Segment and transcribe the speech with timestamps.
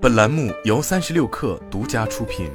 [0.00, 2.48] 本栏目由三十六氪独家出品。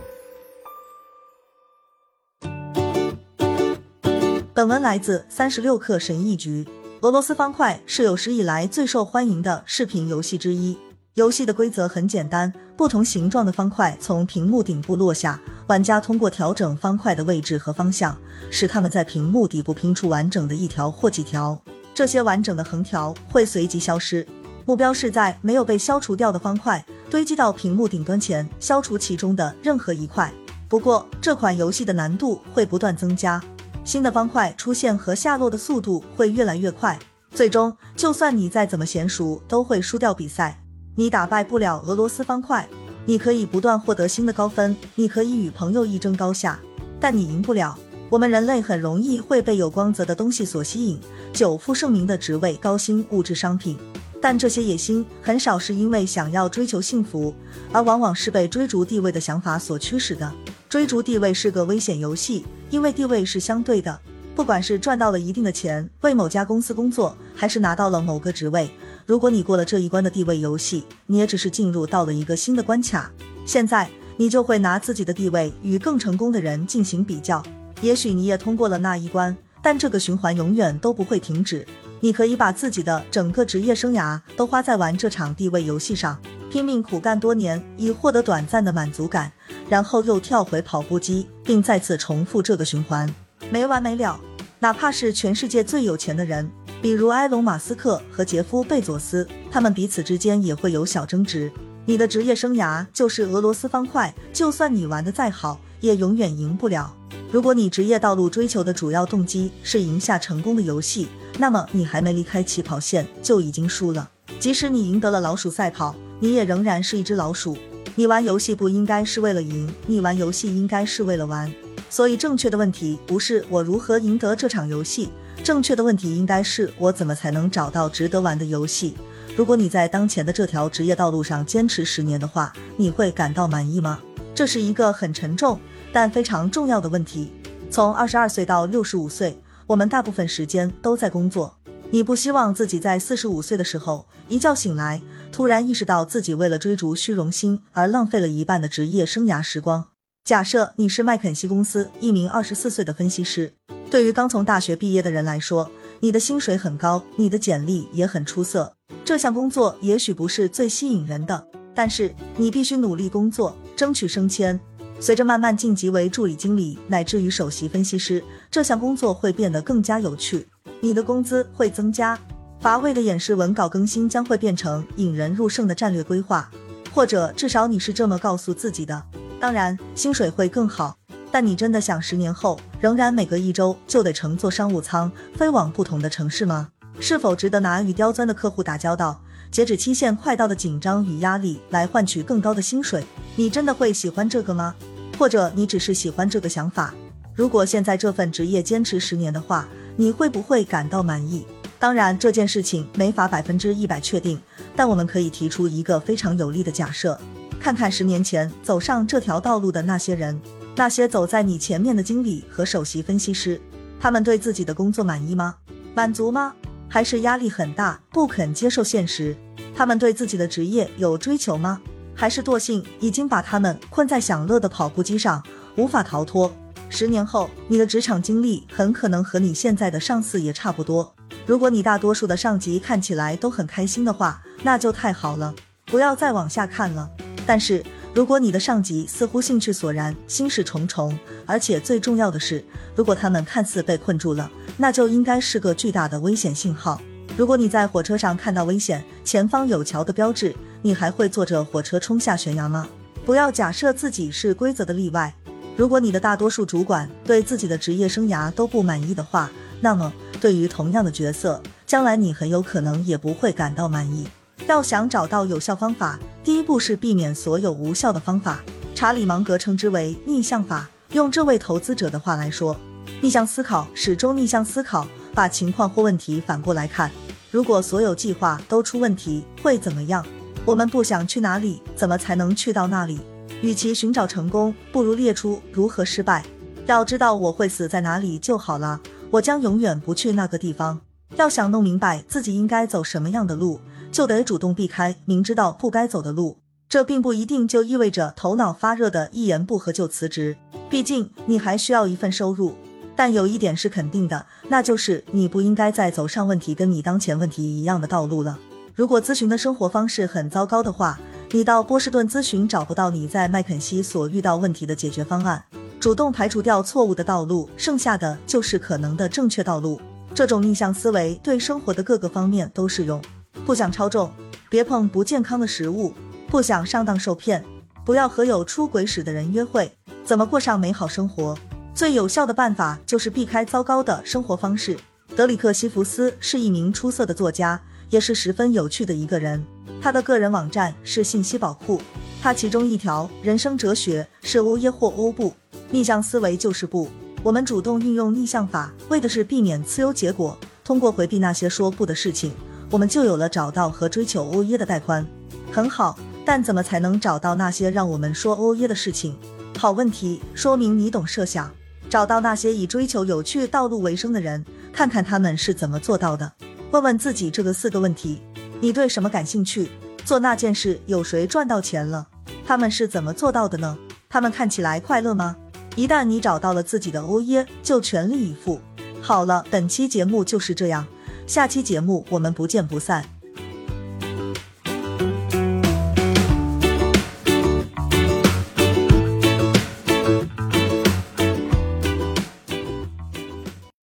[4.54, 6.66] 本文来自三十六氪神译局。
[7.02, 10.78] 俄罗斯方块是有史以来最受欢迎的视频游戏之一。
[11.16, 15.38] 游戏的规则很简单，不同形状的方块从屏幕顶部落下，
[15.68, 18.18] 玩家通过调整方块的位置和方向，
[18.50, 21.62] 使它们在屏幕底部拼出完整的一条或几条。
[21.94, 24.26] 这些完整的横条会随即消失。
[24.66, 30.34] 目标是在没有被消除掉的方块堆积到屏幕顶端前，消除其中的任何一块。
[30.68, 33.40] 不过，这款游戏的难度会不断增加，
[33.86, 36.98] 新的方块出现和下落的速度会越来越快。
[37.30, 40.60] 最终，就算你再怎么娴熟，都会输掉比赛。
[40.96, 42.68] 你打败不了俄罗斯方块，
[43.06, 46.60] 你可以不断获得新的高分，你可以与朋友一争高下，
[47.00, 47.78] 但你赢不了。
[48.10, 51.00] 我们人类很容易会被有光泽的东西所吸引，
[51.32, 53.78] 久负盛名的职位、高薪物质商品，
[54.24, 57.36] 但这些野心很少是因为想要追求幸福，
[57.74, 60.32] 而往往是被追逐地位的想法所驱使的。
[60.70, 64.00] 追逐地位是个危险游戏，因为地位是相对的。
[64.34, 68.72] 不管是赚到了一定的钱，为某家公司工作，还是拿到了某个职位，
[69.06, 73.12] 如果你过了这一关的地位游戏，你也只是进入到了一个新的关卡。
[73.46, 77.44] 现在你就会拿自己的地位与更成功的人进行比较，
[77.82, 81.68] 也许你也通过了那一关，但这个循环永远都不会停止。
[82.04, 86.20] 你可以把自己的整个职业生涯都花在玩这场地位游戏上，
[86.52, 89.32] 拼命苦干多年，以获得短暂的满足感，
[89.70, 93.10] 然后又跳回跑步机，并再次重复这个循环。
[93.50, 94.20] 没完没了，
[94.60, 101.50] 哪怕是全世界最有钱的人，比如埃隆·马斯克和杰夫·贝佐斯，他们彼此之间也会有小争执。
[101.86, 106.94] 你的职业生涯就是俄罗斯方块，就算你玩的再好，也永远赢不了。
[107.34, 111.08] 如果你职业道路追求的主要动机是赢下成功的游戏，
[111.40, 114.08] 那么你还没离开起跑线就已经输了。
[114.40, 117.58] 即使你赢得了老鼠赛跑，你也仍然是一只老鼠。
[117.96, 121.52] 你玩游戏不应该是为了赢，你玩游戏应该是为了玩。
[121.90, 125.10] 所以，正确的问题不是我如何赢得这场游戏，
[125.44, 128.94] 正确的问题应该是我怎么才能找到值得玩的游戏。
[129.36, 134.00] 如果你在当前的这条职业道路上坚持十年的话，你会感到满意吗？
[134.36, 135.60] 这是一个很沉重
[135.94, 137.32] 但非常重要的问题。
[137.70, 141.56] 从二十二岁到六十五岁，我们大部分时间都在工作。
[141.92, 149.86] 你不希望自己在四十五岁的时候一觉醒来，突然意识到自己为了追逐虚荣心而浪费了一半的职业生涯时光。
[150.26, 153.54] 假设你是麦肯锡公司一名二十四岁的分析师，
[153.92, 158.74] 对于刚从大学毕业的人来说，你的薪水很高，你的简历也很出色。
[159.06, 164.60] 这项工作也许不是最吸引人的，但是你必须努力工作，争取升迁。
[165.04, 170.48] 随着慢慢晋级为助理经理乃至于首席分析师，这项工作会变得更加有趣，
[170.80, 172.18] 你的工资会增加。
[172.62, 176.50] 乏味的演示文稿更新将会变成引人入胜的战略规划，
[176.94, 179.04] 或者至少你是这么告诉自己的。
[179.42, 180.96] 当然，薪水会更好，
[181.30, 186.70] 但你真的想十年后仍然每隔一周就得乘坐商务舱飞往不同的城市吗？
[187.02, 189.22] 是否值得拿与刁钻的客户打交道、
[189.52, 193.04] 截止期限快到的紧张与压力来换取更高的薪水？
[193.36, 194.74] 你真的会喜欢这个吗？
[195.18, 196.94] 或者你只是喜欢这个想法？
[197.34, 201.46] 如果现在这份职业坚持十年的话，你会不会感到满意？
[201.80, 204.40] 当然，这件事情没法百分之一百确定，
[204.76, 207.20] 但我们可以提出一个非常有力的假设。
[207.60, 210.40] 看看十年前走上这条道路的那些人，
[210.76, 213.60] 那些走在你前面的经理和首席分析师，
[214.00, 215.56] 他们对自己的工作满意吗？
[215.96, 216.54] 满足吗？
[216.88, 219.36] 还是压力很大，不肯接受现实？
[219.76, 221.82] 他们对自己的职业有追求吗？
[222.16, 225.44] 还是惰性已经把他们困在享乐的跑步机上，
[225.76, 226.52] 无法逃脱？
[226.90, 231.14] 十年后，你的职场经历很可能和你现在的上司也差不多。
[231.46, 235.54] 如果你大多数的上级看起来都很开心的话，那就太好了，
[235.88, 237.10] 不要再往下看了。
[237.46, 242.64] 但是，如果你的上级似乎兴趣索然、心事重重，而且最重要的是，
[242.96, 247.02] 如果他们看似被困住了，那就应该是个巨大的危险信号。
[247.36, 252.88] 如果你在火车上看到危险，前方有桥的标志，你还会坐着火车冲下悬崖吗？
[253.26, 255.34] 不要假设自己是规则的例外。
[255.76, 259.50] 如果你的大多数主管对自己的职业生涯都不满意的话，
[259.80, 264.28] 那么对于同样的角色，将来你很有可能也不会感到满意。
[264.68, 268.60] 要想找到有效方法，第一步是避免所有无效的方法。
[268.94, 270.88] 查理芒格称之为逆向法。
[271.14, 272.76] 用这位投资者的话来说，
[273.22, 277.10] 逆向思考，始终逆向思考，把情况或问题反过来看。
[277.50, 280.26] 如果所有计划都出问题，会怎么样？
[280.66, 283.20] 我们不想去哪里，怎么才能去到那里？
[283.62, 286.46] 与其寻找成功，不如列出如何失败。
[286.86, 291.02] 要知道我会死在哪里就好了，我将永远不去那个地方。
[291.36, 293.82] 要想弄明白自己应该走什么样的路。
[294.10, 296.60] 就得主动避开明知道不该走的路。
[296.88, 300.56] 这并不一定就意味着头脑发热的一言不合就辞职，
[300.90, 302.76] 毕竟你还需要一份收入。
[303.16, 308.60] 但有一点是肯定的，那就是你不应该再走上问题跟你当前问题一样的道路了。
[308.96, 311.20] 如果咨询的生活方式很糟糕的话，
[311.52, 315.64] 你到波士顿咨询找不到你在麦肯锡所遇到问题的解决方案。
[316.00, 320.00] 主动排除掉错误的道路，剩下的就是可能的正确道路。
[320.36, 323.20] 这种逆向思维对生活的各个方面都适用。
[323.66, 324.32] 不想超重，
[324.70, 326.14] 别碰不健康的食物；
[326.48, 327.66] 不想上当受骗，
[328.06, 329.92] 不要和有出轨史的人约会。
[330.24, 331.58] 怎么过上美好生活？
[331.96, 334.96] 最有效的办法就是避开糟糕的生活方式。
[335.36, 337.82] 德里克·西弗斯是一名出色的作家，
[338.14, 339.66] 也是十分有趣的一个人。
[340.00, 342.00] 他的个人网站是信息宝库，
[342.44, 345.52] 他其中一条人生哲学是欧耶或欧不。
[345.90, 347.10] 逆向思维就是不。
[347.42, 350.56] 我们主动运用逆向法，为的是避免次优结果。
[350.84, 352.54] 通过回避那些说不的事情，
[352.92, 355.26] 我们就有了找到和追求欧耶的带宽。
[355.72, 359.36] 很好，但怎么才能找到那些让我们说欧耶的事情？
[359.76, 361.72] 好问题，说明你懂设想。
[362.12, 366.52] 找到那些以追求有趣道路为生的人，看看他们是怎么做到的。
[366.94, 368.40] 问问自己这个四个问题：
[368.80, 369.90] 你对什么感兴趣？
[370.24, 372.28] 做那件事有谁赚到钱了？
[372.64, 373.98] 他们是怎么做到的呢？
[374.30, 375.56] 他们看起来快乐吗？
[375.96, 378.80] 一旦你找到了自己的欧耶，就全力以赴。
[379.24, 381.08] 好了，本期节目就是这样，
[381.48, 383.33] 下期节目我们不见不散。